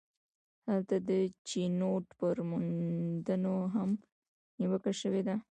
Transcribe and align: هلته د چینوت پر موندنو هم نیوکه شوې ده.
هلته 0.69 0.95
د 1.09 1.11
چینوت 1.49 2.05
پر 2.19 2.35
موندنو 2.49 3.57
هم 3.75 3.89
نیوکه 4.59 4.91
شوې 5.01 5.21
ده. 5.27 5.35